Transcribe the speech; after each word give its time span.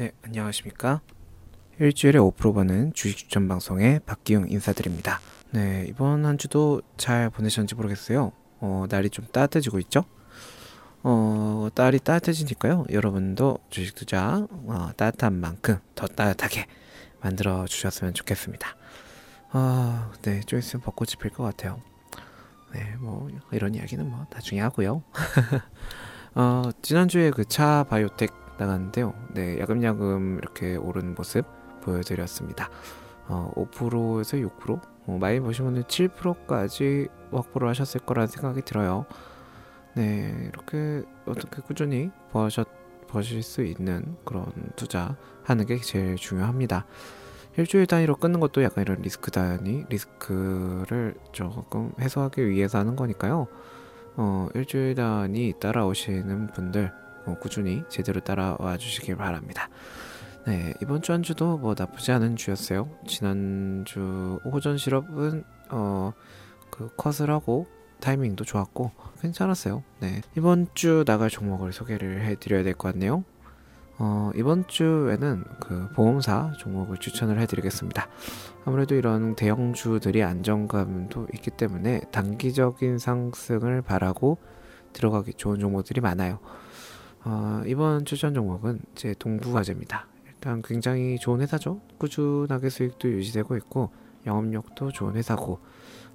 네, 0.00 0.12
안녕하십니까. 0.22 1.02
일주일에 1.78 2.18
5% 2.18 2.54
버는 2.54 2.94
주식 2.94 3.18
추천 3.18 3.48
방송의 3.48 4.00
박기용 4.06 4.48
인사드립니다. 4.48 5.20
네, 5.50 5.84
이번 5.90 6.24
한 6.24 6.38
주도 6.38 6.80
잘 6.96 7.28
보내셨는지 7.28 7.74
모르겠어요. 7.74 8.32
어, 8.60 8.86
날이 8.88 9.10
좀 9.10 9.26
따뜻해지고 9.26 9.78
있죠? 9.80 10.06
어, 11.02 11.68
날이 11.74 11.98
따뜻해지니까요. 11.98 12.86
여러분도 12.90 13.58
주식 13.68 13.94
투자 13.94 14.46
어, 14.50 14.88
따뜻한 14.96 15.34
만큼 15.34 15.78
더 15.94 16.06
따뜻하게 16.06 16.64
만들어 17.20 17.66
주셨으면 17.66 18.14
좋겠습니다. 18.14 18.74
아, 19.50 20.12
네, 20.22 20.40
좀 20.46 20.60
있으면 20.60 20.80
벚꽃이 20.82 21.16
필 21.20 21.30
것 21.30 21.42
같아요. 21.44 21.78
네, 22.72 22.94
뭐 23.00 23.28
이런 23.52 23.74
이야기는 23.74 24.08
뭐 24.08 24.24
나중에 24.32 24.62
하고요. 24.62 25.02
어, 26.36 26.70
지난주에 26.80 27.32
그 27.32 27.44
차 27.44 27.84
바이오텍 27.90 28.39
나갔는데요. 28.60 29.14
네, 29.32 29.58
야금야금 29.58 30.38
이렇게 30.38 30.76
오른 30.76 31.14
모습 31.14 31.46
보여드렸습니다. 31.80 32.68
어, 33.26 33.50
5%에서 33.56 34.36
6%, 34.36 34.80
어, 35.06 35.18
많이 35.18 35.40
보시면 35.40 35.84
7%까지 35.84 37.08
확보를 37.30 37.68
하셨을 37.68 38.00
거라는 38.00 38.26
생각이 38.26 38.62
들어요. 38.62 39.06
네, 39.94 40.50
이렇게 40.52 41.02
어떻게 41.26 41.62
꾸준히 41.62 42.10
버셨, 42.32 42.68
버실 43.08 43.42
수 43.42 43.62
있는 43.62 44.16
그런 44.24 44.52
투자 44.76 45.16
하는 45.42 45.64
게 45.64 45.78
제일 45.78 46.16
중요합니다. 46.16 46.86
일주일 47.56 47.86
단위로 47.86 48.16
끊는 48.16 48.40
것도 48.40 48.62
약간 48.62 48.82
이런 48.82 49.00
리스크 49.00 49.30
단위, 49.30 49.84
리스크를 49.88 51.14
조금 51.32 51.92
해소하기 51.98 52.48
위해서 52.48 52.78
하는 52.78 52.94
거니까요. 52.94 53.48
어, 54.16 54.48
일주일 54.54 54.94
단위 54.94 55.54
따라오시는 55.58 56.48
분들 56.48 56.92
어, 56.92 56.99
꾸준히 57.40 57.82
제대로 57.88 58.20
따라와 58.20 58.76
주시길 58.78 59.16
바랍니다. 59.16 59.68
네, 60.46 60.74
이번 60.82 61.02
주 61.02 61.12
한 61.12 61.22
주도 61.22 61.58
뭐 61.58 61.74
나쁘지 61.78 62.12
않은 62.12 62.36
주였어요. 62.36 62.88
지난주 63.06 64.38
오전 64.44 64.78
실업은 64.78 65.44
어, 65.70 66.12
그 66.70 66.88
컷을 66.96 67.30
하고 67.30 67.66
타이밍도 68.00 68.44
좋았고 68.44 68.90
괜찮았어요. 69.20 69.82
네, 70.00 70.22
이번 70.36 70.66
주 70.74 71.04
나갈 71.06 71.28
종목을 71.28 71.72
소개를 71.72 72.22
해드려야 72.22 72.62
될 72.62 72.74
것 72.74 72.92
같네요. 72.92 73.24
어, 73.98 74.30
이번 74.34 74.66
주에는 74.66 75.44
그 75.60 75.90
보험사 75.94 76.54
종목을 76.58 76.96
추천을 76.96 77.38
해드리겠습니다. 77.38 78.08
아무래도 78.64 78.94
이런 78.94 79.36
대형주들이 79.36 80.22
안정감도 80.22 81.28
있기 81.34 81.50
때문에 81.50 82.00
단기적인 82.10 82.98
상승을 82.98 83.82
바라고 83.82 84.38
들어가기 84.94 85.34
좋은 85.34 85.58
종목들이 85.60 86.00
많아요. 86.00 86.38
어, 87.24 87.62
이번 87.66 88.04
추천 88.04 88.32
종목은 88.32 88.80
제 88.94 89.14
동부화재입니다. 89.18 90.06
일단 90.26 90.62
굉장히 90.62 91.18
좋은 91.18 91.40
회사죠. 91.40 91.80
꾸준하게 91.98 92.70
수익도 92.70 93.08
유지되고 93.10 93.56
있고 93.58 93.90
영업력도 94.26 94.92
좋은 94.92 95.16
회사고 95.16 95.58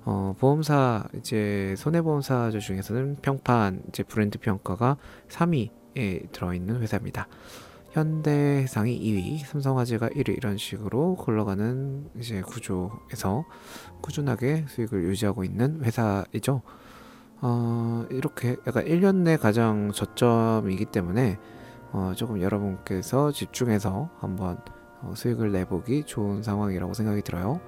어, 0.03 0.35
보험사 0.39 1.07
이제 1.17 1.75
손해보험사들 1.77 2.59
중에서는 2.59 3.17
평판 3.21 3.83
이제 3.89 4.03
브랜드 4.03 4.39
평가가 4.39 4.97
3위에 5.29 6.31
들어있는 6.31 6.81
회사입니다. 6.81 7.27
현대해상이 7.91 8.99
2위, 8.99 9.45
삼성화재가 9.45 10.09
1위 10.09 10.35
이런 10.35 10.57
식으로 10.57 11.15
흘러가는 11.15 12.09
이제 12.19 12.41
구조에서 12.41 13.45
꾸준하게 14.01 14.65
수익을 14.67 15.03
유지하고 15.05 15.43
있는 15.43 15.81
회사이죠. 15.83 16.61
어, 17.41 18.05
이렇게 18.09 18.55
약간 18.65 18.85
1년 18.85 19.17
내 19.17 19.37
가장 19.37 19.91
저점이기 19.91 20.85
때문에 20.85 21.37
어, 21.91 22.13
조금 22.15 22.41
여러분께서 22.41 23.31
집중해서 23.31 24.09
한번 24.19 24.57
어, 25.01 25.13
수익을 25.15 25.51
내보기 25.51 26.03
좋은 26.03 26.43
상황이라고 26.43 26.93
생각이 26.93 27.21
들어요. 27.21 27.59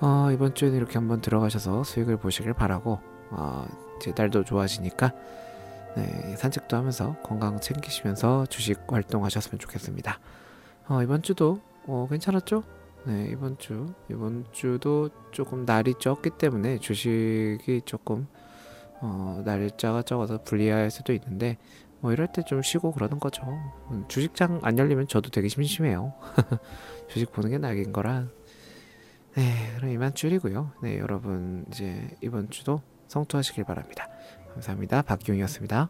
어, 0.00 0.30
이번 0.32 0.54
주에는 0.54 0.76
이렇게 0.76 0.94
한번 0.94 1.20
들어가셔서 1.20 1.84
수익을 1.84 2.16
보시길 2.16 2.52
바라고 2.54 3.00
어, 3.30 3.66
제 4.00 4.12
날도 4.16 4.44
좋아지니까 4.44 5.12
네, 5.96 6.36
산책도 6.36 6.76
하면서 6.76 7.16
건강 7.22 7.60
챙기시면서 7.60 8.46
주식 8.46 8.80
활동하셨으면 8.88 9.58
좋겠습니다. 9.58 10.18
어, 10.88 11.02
이번 11.02 11.22
주도 11.22 11.60
어, 11.86 12.06
괜찮았죠? 12.10 12.62
네, 13.04 13.28
이번 13.30 13.58
주 13.58 13.92
이번 14.10 14.44
주도 14.52 15.10
조금 15.32 15.64
날이 15.64 15.94
적기 15.98 16.30
때문에 16.30 16.78
주식이 16.78 17.82
조금 17.84 18.26
어, 19.02 19.42
날짜가 19.44 20.02
적어서 20.02 20.42
불리할 20.42 20.90
수도 20.90 21.12
있는데 21.12 21.58
뭐 22.00 22.12
이럴 22.12 22.26
때 22.32 22.42
좀 22.42 22.62
쉬고 22.62 22.92
그러는 22.92 23.20
거죠. 23.20 23.42
음, 23.90 24.04
주식장 24.08 24.60
안 24.62 24.78
열리면 24.78 25.06
저도 25.08 25.30
되게 25.30 25.48
심심해요. 25.48 26.14
주식 27.08 27.30
보는 27.32 27.50
게 27.50 27.58
낙인 27.58 27.92
거라. 27.92 28.26
네, 29.34 29.54
그럼 29.76 29.90
이만 29.90 30.14
줄이고요. 30.14 30.72
네, 30.82 30.98
여러분 30.98 31.64
이제 31.68 32.08
이번 32.20 32.50
주도 32.50 32.82
성투하시길 33.08 33.64
바랍니다. 33.64 34.08
감사합니다. 34.54 35.02
박기용이었습니다. 35.02 35.88